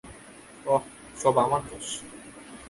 [0.65, 0.83] ওহ,
[1.21, 1.87] সব আমার দোষ।